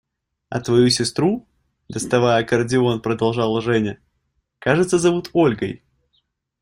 [0.49, 1.47] –«А твою сестру,–
[1.87, 3.99] доставая аккордеон, продолжала Женя,–
[4.57, 5.83] кажется, зовут Ольгой?»